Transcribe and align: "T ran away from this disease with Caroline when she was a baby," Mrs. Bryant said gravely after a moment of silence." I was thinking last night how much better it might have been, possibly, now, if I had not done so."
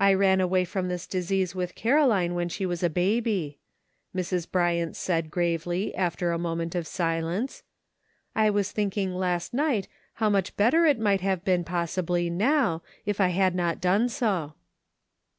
"T 0.00 0.14
ran 0.14 0.40
away 0.40 0.64
from 0.64 0.88
this 0.88 1.06
disease 1.06 1.54
with 1.54 1.74
Caroline 1.74 2.34
when 2.34 2.48
she 2.48 2.64
was 2.64 2.82
a 2.82 2.88
baby," 2.88 3.58
Mrs. 4.16 4.50
Bryant 4.50 4.96
said 4.96 5.30
gravely 5.30 5.94
after 5.94 6.32
a 6.32 6.38
moment 6.38 6.74
of 6.74 6.86
silence." 6.86 7.62
I 8.34 8.48
was 8.48 8.72
thinking 8.72 9.14
last 9.14 9.52
night 9.52 9.86
how 10.14 10.30
much 10.30 10.56
better 10.56 10.86
it 10.86 10.98
might 10.98 11.20
have 11.20 11.44
been, 11.44 11.62
possibly, 11.62 12.30
now, 12.30 12.82
if 13.04 13.20
I 13.20 13.28
had 13.28 13.54
not 13.54 13.82
done 13.82 14.08
so." 14.08 14.54